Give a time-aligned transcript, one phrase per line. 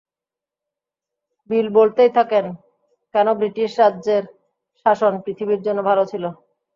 [1.49, 2.45] বিল বলতেই থাকেন,
[3.15, 4.23] কেন ব্রিটিশ রাজের
[4.85, 6.23] শাসন পৃথিবীর জন্য ভালো ছিল।